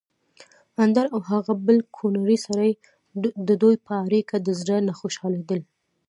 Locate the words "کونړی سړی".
1.97-2.71